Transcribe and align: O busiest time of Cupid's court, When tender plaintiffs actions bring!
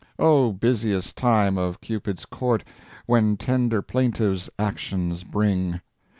O 0.17 0.51
busiest 0.51 1.15
time 1.15 1.59
of 1.59 1.79
Cupid's 1.79 2.25
court, 2.25 2.63
When 3.05 3.37
tender 3.37 3.83
plaintiffs 3.83 4.49
actions 4.57 5.23
bring! 5.23 5.79